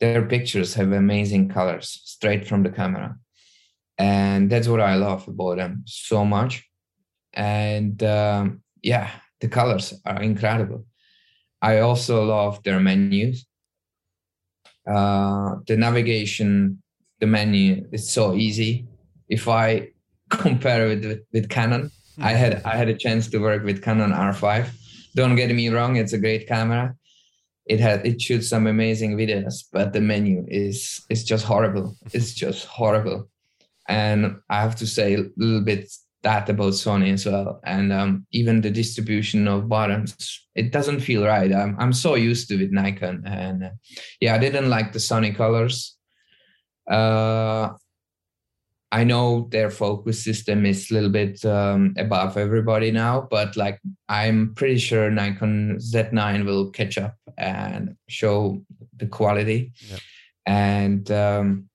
[0.01, 3.17] their pictures have amazing colors straight from the camera.
[3.97, 6.69] And that's what i love about them so much.
[7.33, 10.85] And um, yeah the colors are incredible.
[11.63, 13.47] I also love their menus.
[14.87, 16.83] Uh, the navigation
[17.21, 18.87] the menu is so easy.
[19.29, 19.89] If i
[20.31, 24.13] compare it with, with canon i had i had a chance to work with canon
[24.13, 24.69] r5
[25.15, 26.95] don't get me wrong it's a great camera.
[27.67, 31.97] It had it shoots some amazing videos but the menu is is just horrible.
[32.13, 33.29] It's just horrible.
[33.89, 35.91] And i have to say a little bit
[36.23, 37.61] that about sony as well.
[37.65, 41.53] And um, even the distribution of buttons it doesn't feel right.
[41.53, 43.71] I'm, I'm so used to with nikon and uh,
[44.21, 45.97] yeah i didn't like the sony colors.
[46.91, 47.71] Uh,
[48.95, 53.81] I know their focus system is a little bit um, above everybody now, but like
[54.09, 58.63] I'm pretty sure Nikon Z9 will catch up and show
[58.97, 59.73] the quality.
[59.91, 60.01] Yep.
[60.47, 61.69] And um,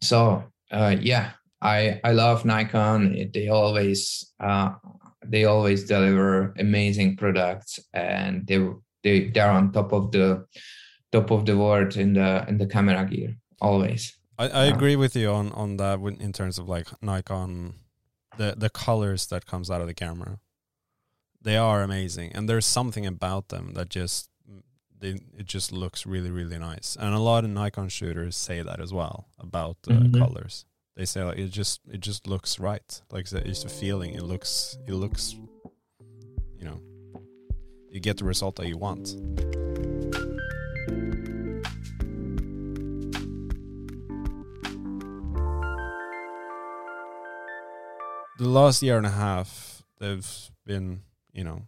[0.00, 1.30] so, uh, yeah,
[1.62, 3.30] I I love Nikon.
[3.32, 4.70] They always uh,
[5.24, 8.58] they always deliver amazing products, and they
[9.04, 10.44] they they're on top of the
[11.12, 14.18] top of the world in the in the camera gear always.
[14.38, 14.74] I, I Yeah.
[14.74, 17.74] agree with you on on that in terms of like Nikon,
[18.36, 20.38] the the colors that comes out of the camera,
[21.40, 24.28] they are amazing, and there's something about them that just
[24.98, 28.80] they it just looks really really nice, and a lot of Nikon shooters say that
[28.80, 30.18] as well about the Mhm.
[30.18, 30.64] colors.
[30.96, 34.14] They say like it just it just looks right, like it's a feeling.
[34.14, 35.34] It looks it looks,
[36.58, 36.80] you know,
[37.90, 39.14] you get the result that you want.
[48.38, 51.62] The last year and a half they've been you know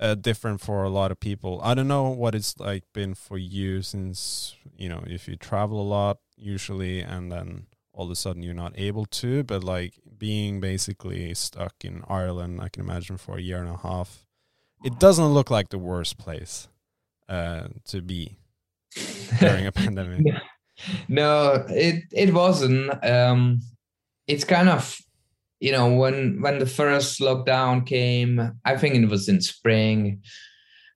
[0.00, 1.60] uh, different for a lot of people.
[1.62, 5.80] I don't know what it's like been for you since you know if you travel
[5.80, 10.00] a lot usually and then all of a sudden you're not able to but like
[10.18, 14.26] being basically stuck in ireland i can imagine for a year and a half
[14.84, 16.68] it doesn't look like the worst place
[17.28, 18.36] uh, to be
[19.40, 20.26] during a pandemic.
[21.06, 22.90] No it it wasn't.
[23.04, 23.60] Um
[24.26, 24.98] it's kind of
[25.60, 30.22] you know when when the first lockdown came i think it was in spring.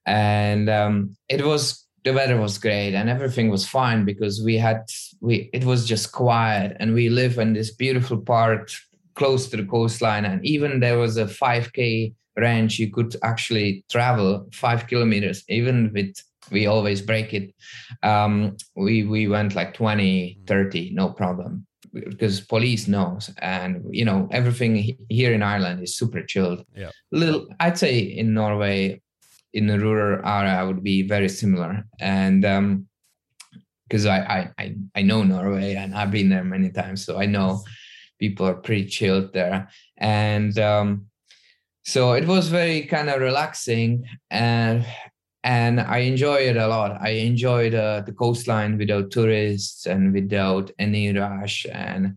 [0.06, 4.80] And um it was the weather was great and everything was fine because we had
[5.20, 8.74] we it was just quiet and we live in this beautiful part
[9.14, 10.24] close to the coastline.
[10.24, 16.14] And even there was a 5k range you could actually travel five kilometers even with
[16.50, 17.54] we always break it.
[18.02, 24.28] Um we we went like 20 30 no problem because police knows and you know
[24.30, 26.64] everything here in ireland is super chilled.
[26.74, 26.90] Yeah.
[27.12, 29.00] little i'd say in norway
[29.52, 31.84] in the rural area would be very similar.
[32.00, 32.86] And um
[33.84, 37.24] because I, I i i know norway and i've been there many times so i
[37.24, 37.64] know
[38.18, 39.68] people are pretty chilled there.
[39.96, 41.06] And um
[41.84, 44.84] so it was very kind of relaxing and
[45.48, 47.00] and I enjoy it a lot.
[47.00, 51.64] I enjoy uh, the coastline without tourists and without any rush.
[51.72, 52.16] And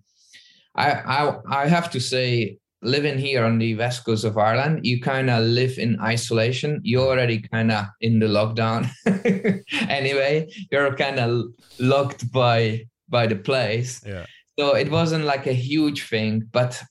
[0.76, 5.00] I, I, I have to say, living here on the west coast of Ireland, you
[5.00, 6.82] kind of live in isolation.
[6.84, 8.90] You're already kind of in the lockdown
[9.88, 10.52] anyway.
[10.70, 11.46] You're kind of
[11.80, 14.02] locked by by the place.
[14.06, 14.26] Yeah.
[14.60, 16.84] So it wasn't like a huge thing, but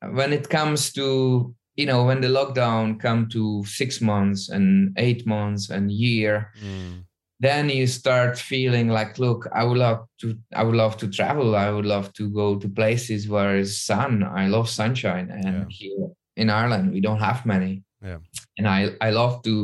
[0.00, 5.26] when it comes to you know when the lockdown come to six months and eight
[5.26, 7.04] months and year Mm.
[7.40, 11.54] then you start feeling like look i would love to i would love to travel
[11.54, 15.64] i would love to go to places where is sun i love sunshine and Yeah.
[15.68, 16.06] here
[16.36, 18.20] in ireland we don't have many Yeah.
[18.58, 19.54] and i i love to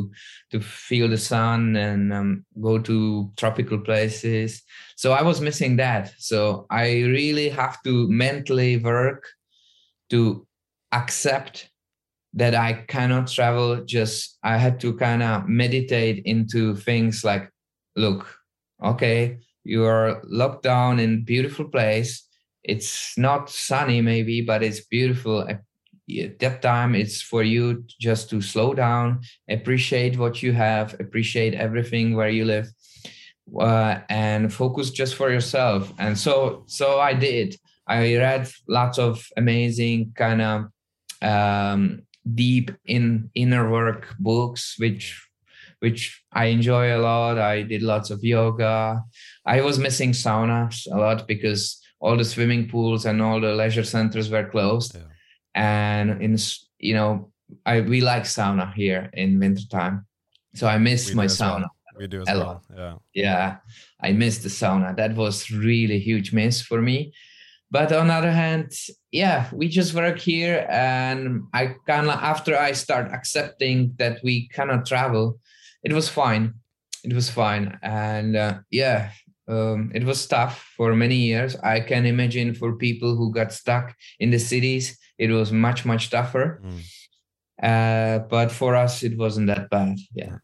[0.52, 2.96] to feel the sun and um, go to
[3.40, 4.62] tropical places
[4.96, 6.86] so i was missing that so i
[7.18, 7.92] really have to
[8.26, 9.22] mentally work
[10.10, 10.46] to
[10.92, 11.71] accept
[12.34, 13.84] that I cannot travel.
[13.84, 17.50] Just I had to kind of meditate into things like,
[17.96, 18.26] look,
[18.82, 22.26] okay, you are locked down in beautiful place.
[22.64, 25.46] It's not sunny maybe, but it's beautiful.
[25.48, 31.54] At that time, it's for you just to slow down, appreciate what you have, appreciate
[31.54, 32.66] everything where you live,
[33.58, 35.92] uh, and focus just for yourself.
[35.98, 37.56] And so, so I did.
[37.86, 40.64] I read lots of amazing kind of
[41.22, 42.02] um,
[42.34, 45.20] deep in inner work books, which
[45.80, 47.38] which I enjoy a lot.
[47.38, 49.02] I did lots of yoga.
[49.44, 53.82] I was missing saunas a lot because all the swimming pools and all the leisure
[53.84, 54.94] centers were closed.
[54.94, 55.02] Yeah.
[55.54, 56.36] And in
[56.78, 57.32] you know,
[57.66, 60.06] I we like sauna here in wintertime.
[60.54, 61.58] So I miss We my as well.
[61.58, 61.68] sauna
[61.98, 62.46] We do as A well.
[62.46, 62.62] lot.
[62.76, 62.96] Yeah.
[63.14, 63.56] yeah
[64.00, 67.12] i missed the sauna that was really huge miss for me
[67.76, 68.66] but on the other hand
[69.22, 74.34] yeah we just work here and i kind of after i start accepting that we
[74.54, 75.26] cannot travel
[75.88, 76.44] it was fine
[77.08, 79.10] it was fine and uh, yeah
[79.48, 83.86] um, it was tough for many years i can imagine for people who got stuck
[84.22, 84.84] in the cities
[85.24, 86.80] it was much much tougher Mm.
[87.70, 90.36] uh, but for us it wasn't that bad yeah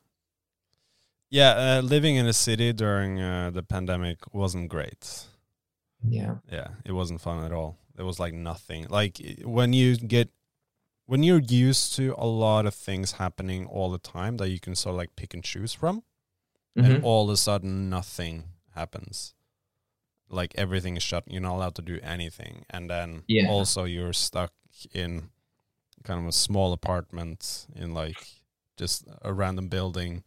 [1.30, 1.52] Yeah.
[1.66, 5.02] Uh, living in a city during uh, the pandemic wasn't great.
[6.02, 7.78] Yeah Yeah, it wasn't fun at all.
[7.98, 8.86] It was like nothing.
[8.88, 10.30] Like when you get
[11.06, 14.74] when you're used to a lot of things happening all the time that you can
[14.74, 16.02] sort of like pick and choose from,
[16.76, 16.84] Mhm.
[16.84, 18.44] and all of a sudden nothing
[18.74, 19.34] happens.
[20.28, 21.24] Like everything is shut.
[21.26, 23.48] You're not allowed to do anything, and then Yeah.
[23.48, 24.52] also you're stuck
[24.92, 25.30] in
[26.04, 28.42] kind of a small apartment in like
[28.76, 30.22] just a random building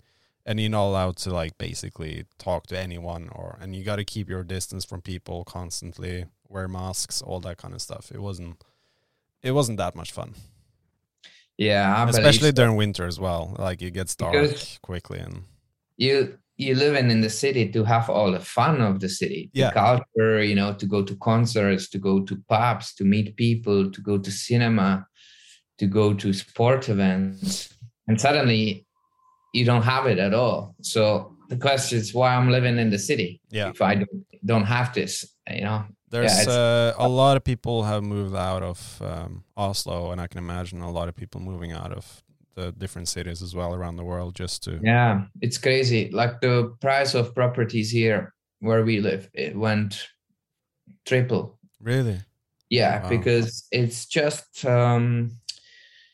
[0.46, 4.04] and you're not allowed to like basically talk to anyone or and you got to
[4.06, 8.56] keep your distance from people constantly wear masks all that kind of stuff it wasn't
[9.44, 10.34] it wasn't that much fun
[11.58, 12.54] yeah I especially so.
[12.54, 15.44] during winter as well like it gets dark Because- quickly and
[15.98, 19.62] you you living in the city to have all the fun of the city the
[19.62, 19.72] Yeah.
[19.72, 24.02] culture you know to go to concerts to go to pubs to meet people to
[24.02, 25.06] go to cinema
[25.80, 27.74] to go to sport events
[28.08, 28.86] and suddenly
[29.54, 33.00] you don't have it at all so the question is why i'm living in the
[33.00, 37.38] city yeah if i don't, don't have this you know there's it's- uh, a lot
[37.38, 41.16] of people have moved out of um, oslo and i can imagine a lot of
[41.16, 42.24] people moving out of
[42.56, 46.10] the different cities as well around the world just to Yeah, it's crazy.
[46.12, 50.06] Like the price of properties here where we live, it went
[51.06, 51.58] triple.
[51.82, 52.20] really
[52.70, 53.10] Yeah, Wow.
[53.10, 55.32] because it's just um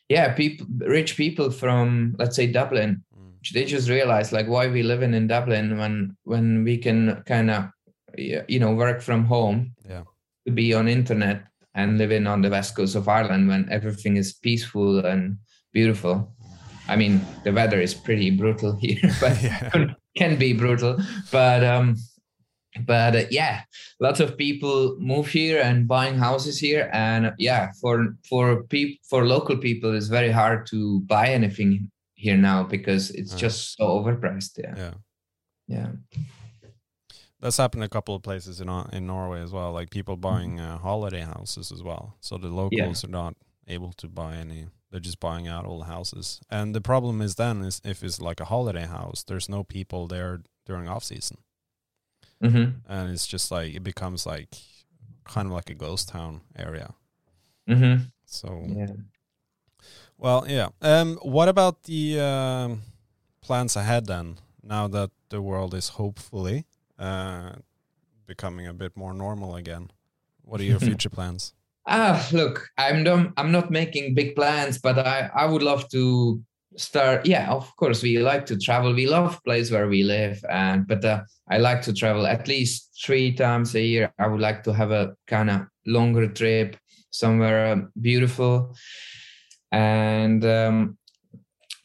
[0.08, 3.02] yeah, people rich people from let's say Dublin.
[3.52, 7.64] They just realize like why we living in Dublin when when we can kind of
[8.16, 10.04] you know work from home Yeah.
[10.46, 11.44] to be on internet
[11.74, 15.38] and living on the west coast of Ireland when everything is peaceful and
[15.72, 16.34] beautiful.
[16.88, 20.96] I mean, the weather is pretty brutal here, but yeah can be brutal
[21.30, 21.94] but um
[22.86, 23.60] but uh, yeah
[24.00, 29.26] lots of people move here and buying houses here and yeah for for people for
[29.26, 31.88] local people it's very hard to buy anything
[32.18, 33.38] here now because it's Uh.
[33.38, 34.94] just so overpriced yeah yeah
[35.68, 35.90] yeah
[37.40, 39.70] That's happened a couple of places in in Norway as well.
[39.78, 42.04] Like people buying uh, holiday houses as well.
[42.20, 43.34] So the locals are not
[43.68, 44.66] able to buy any.
[44.90, 46.40] They're just buying out all the houses.
[46.50, 50.08] And the problem is then is if it's like a holiday house, there's no people
[50.08, 51.38] there during off season,
[52.42, 52.66] mm-hmm.
[52.92, 54.48] and it's just like it becomes like
[55.24, 56.94] kind of like a ghost town area.
[57.68, 58.04] Mm-hmm.
[58.26, 58.94] So yeah
[60.18, 60.68] well, yeah.
[60.82, 62.82] Um, what about the um,
[63.40, 64.38] plans ahead then?
[64.62, 66.66] Now that the world is hopefully
[66.98, 67.52] uh,
[68.26, 69.90] becoming a bit more normal again,
[70.42, 71.54] what are your future plans?
[71.86, 76.42] Ah, look, I'm don't, I'm not making big plans, but I I would love to
[76.76, 77.24] start.
[77.24, 78.92] Yeah, of course, we like to travel.
[78.92, 82.90] We love place where we live, and but uh, I like to travel at least
[83.02, 84.12] three times a year.
[84.18, 86.76] I would like to have a kind of longer trip,
[87.10, 88.74] somewhere um, beautiful.
[89.70, 90.98] And um,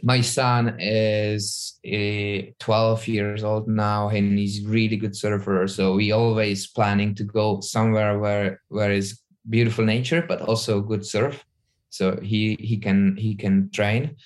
[0.03, 5.65] my son is uh, 12 years old now and he's really good surfer.
[5.67, 9.19] So we always planning to go somewhere where where is
[9.49, 11.45] beautiful nature but also good surf.
[11.89, 14.17] So he he can he can train.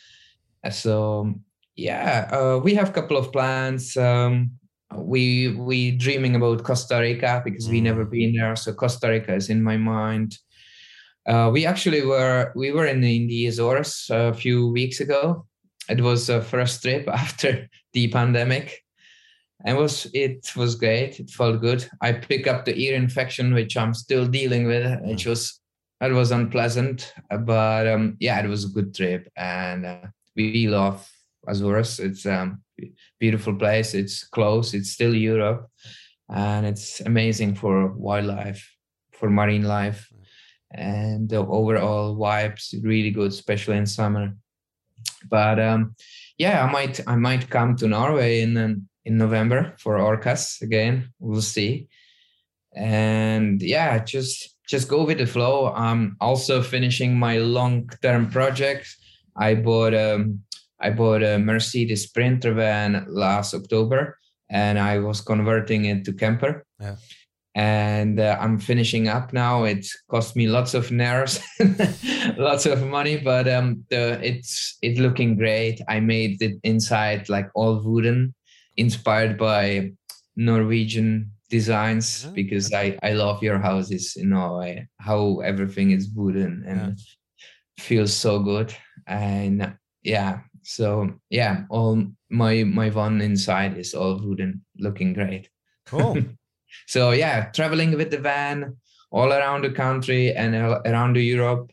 [0.72, 1.36] So
[1.76, 3.96] yeah uh, we have a couple of plans.
[3.96, 4.52] Um,
[4.96, 8.56] we we dreaming about costa rica because we never been there.
[8.56, 10.38] So costa rica is in my mind
[11.28, 15.46] uh, we actually were we were in the Azores a few weeks ago.
[15.90, 18.84] It was a first trip after the pandemic.
[19.66, 21.20] And was it was great.
[21.20, 21.88] It felt good.
[22.02, 24.86] I picked up the ear infection which i'm still dealing with.
[25.02, 25.30] Which mm.
[25.30, 25.60] was
[26.00, 27.12] it was unpleasant
[27.42, 29.28] but um, yeah it was a good trip.
[29.36, 31.10] And uh, we love
[31.48, 32.00] azores.
[32.00, 32.62] It's a um,
[33.20, 33.94] beautiful place.
[33.94, 34.74] It's close.
[34.74, 35.70] It's still europe.
[36.30, 38.76] And it's amazing for wildlife
[39.12, 40.08] for marine life
[40.72, 44.34] and the overall vibes really good especially in summer
[45.30, 45.96] but um,
[46.38, 51.14] yeah, I might I might come to Norway in um, in November for Orcas again.
[51.20, 51.88] We'll see.
[52.76, 55.74] And yeah, just just go with the flow.
[55.74, 58.88] I'm also finishing my long term project.
[59.36, 60.42] I bought um
[60.80, 64.18] I bought a Mercedes Sprinter van last October,
[64.50, 66.66] and I was converting it to camper.
[66.80, 66.96] Yeah
[67.58, 69.64] and uh, I'm finishing up now.
[69.64, 71.42] It cost me lots of nerves,
[72.38, 75.82] lots of money, but um, the, it's it's looking great.
[75.90, 78.36] I made it inside like all wooden,
[78.78, 79.94] inspired by
[80.36, 82.32] Norwegian designs yeah.
[82.36, 84.88] because I I love your houses in Norway.
[85.00, 87.44] How everything is wooden and yeah.
[87.84, 88.72] feels so good,
[89.08, 90.42] and yeah.
[90.62, 95.50] So yeah, all my my one inside is all wooden, looking great.
[95.88, 96.22] Cool.
[96.88, 98.78] So yeah, traveling with the van
[99.12, 101.72] all around the country and around the Europe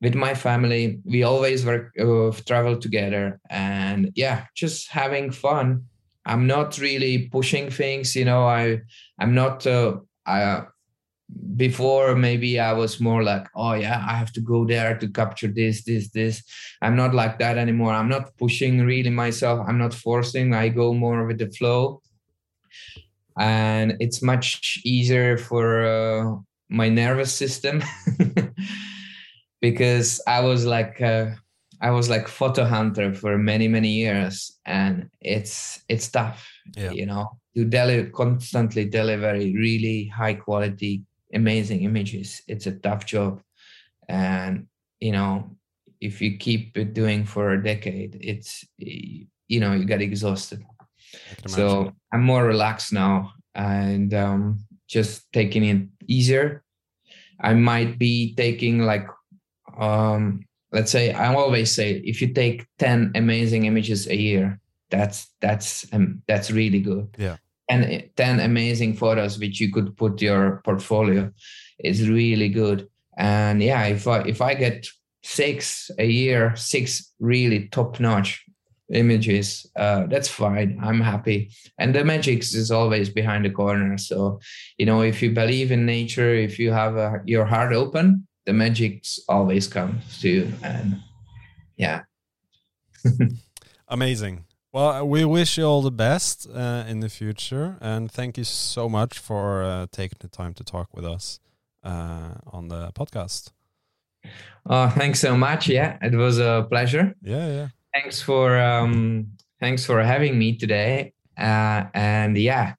[0.00, 1.00] with my family.
[1.04, 5.84] We always work uh, travel together, and yeah, just having fun.
[6.26, 8.44] I'm not really pushing things, you know.
[8.46, 8.80] I
[9.18, 9.66] I'm not.
[9.66, 10.64] Uh, I
[11.56, 15.48] before maybe I was more like, oh yeah, I have to go there to capture
[15.48, 16.44] this, this, this.
[16.82, 17.92] I'm not like that anymore.
[17.92, 19.66] I'm not pushing really myself.
[19.66, 20.54] I'm not forcing.
[20.54, 22.02] I go more with the flow
[23.38, 26.36] and it's much easier for uh,
[26.68, 27.82] my nervous system
[29.60, 31.30] because I was like uh,
[31.80, 36.90] I was like photo hunter for many many years, and it's it's tough, yeah.
[36.90, 42.42] you know, to deliver constantly deliver really high quality, amazing images.
[42.48, 43.42] It's a tough job,
[44.08, 44.66] and
[45.00, 45.56] you know,
[46.00, 50.64] if you keep it doing for a decade, it's you know you get exhausted.
[51.46, 56.62] So I'm more relaxed now and um, just taking it easier.
[57.40, 59.06] I might be taking like,
[59.78, 64.60] um, let's say, I always say, if you take ten amazing images a year,
[64.90, 67.08] that's that's um, that's really good.
[67.18, 67.36] Yeah.
[67.70, 71.32] And 10 amazing photos which you could put your portfolio
[71.78, 72.88] is really good.
[73.16, 74.86] And yeah, if I if I get
[75.22, 78.44] six a year, six really top notch
[78.94, 80.78] images uh, that's fine.
[80.82, 81.50] I'm happy.
[81.78, 83.98] And the magic is always behind the corner.
[83.98, 84.40] So
[84.78, 88.52] you know if you believe in nature if you have a, your heart open the
[88.52, 90.52] magic always comes to you.
[90.62, 91.00] And
[91.76, 92.02] yeah.
[93.88, 94.44] Amazing.
[94.72, 97.76] Well we wish you all the best uh, in the future.
[97.80, 101.40] And thank you so much for uh, taking the time to talk with us
[101.82, 103.50] uh, on the podcast.
[104.66, 105.68] Oh thanks so much.
[105.68, 107.14] Yeah it was a pleasure.
[107.22, 109.28] Yeah yeah thanks for um,
[109.60, 111.12] thanks for having me today.
[111.38, 112.74] Uh, and yeah,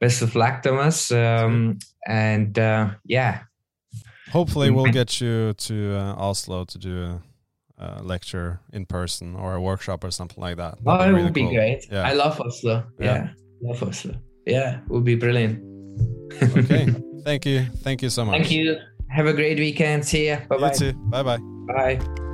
[0.00, 1.12] best of luck, Thomas.
[1.12, 3.42] Um, and uh, yeah,
[4.30, 7.22] hopefully we'll get you to uh, Oslo to do a,
[7.78, 10.82] a, lecture in person or a workshop or something like that.
[10.84, 11.48] That'd oh, it really would cool.
[11.48, 11.86] be great.
[11.90, 12.02] Yeah.
[12.02, 12.84] I love Oslo.
[12.98, 13.06] Yeah.
[13.06, 13.28] yeah,
[13.62, 14.14] love Oslo.
[14.46, 15.62] Yeah, it would be brilliant.
[16.42, 16.86] okay,
[17.24, 18.36] thank you, thank you so much.
[18.36, 18.76] Thank you.
[19.08, 20.04] Have a great weekend.
[20.04, 20.38] See ya.
[20.48, 20.92] Bye bye.
[21.10, 21.38] Bye bye.
[21.98, 22.25] Bye.